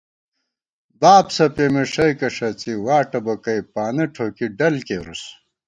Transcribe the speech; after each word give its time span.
بابسہ 0.99 1.45
پېمېݭَئیکہ 1.55 2.29
ݭَڅی 2.35 2.73
واٹہ 2.85 3.19
بَکَئ 3.25 3.59
پانہ 3.73 4.05
ٹھوکی 4.13 4.45
ڈل 4.57 4.75
کېرُوس 4.87 5.23